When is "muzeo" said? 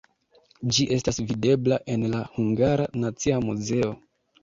3.49-3.97